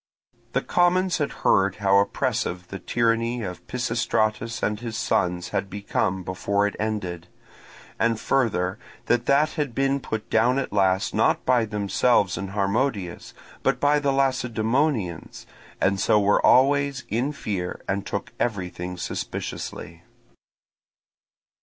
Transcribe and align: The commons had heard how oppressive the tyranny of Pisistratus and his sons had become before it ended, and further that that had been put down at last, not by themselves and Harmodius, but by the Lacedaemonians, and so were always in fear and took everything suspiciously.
The 0.53 0.63
commons 0.63 1.19
had 1.19 1.31
heard 1.45 1.75
how 1.75 1.99
oppressive 1.99 2.69
the 2.69 2.79
tyranny 2.79 3.43
of 3.43 3.67
Pisistratus 3.67 4.63
and 4.63 4.79
his 4.79 4.97
sons 4.97 5.49
had 5.49 5.69
become 5.69 6.23
before 6.23 6.65
it 6.65 6.75
ended, 6.79 7.27
and 7.99 8.19
further 8.19 8.79
that 9.05 9.27
that 9.27 9.51
had 9.51 9.75
been 9.75 9.99
put 9.99 10.27
down 10.31 10.57
at 10.57 10.73
last, 10.73 11.13
not 11.13 11.45
by 11.45 11.65
themselves 11.65 12.35
and 12.35 12.49
Harmodius, 12.53 13.35
but 13.61 13.79
by 13.79 13.99
the 13.99 14.11
Lacedaemonians, 14.11 15.45
and 15.79 15.99
so 15.99 16.19
were 16.19 16.43
always 16.43 17.03
in 17.09 17.31
fear 17.31 17.79
and 17.87 18.03
took 18.03 18.33
everything 18.39 18.97
suspiciously. 18.97 20.01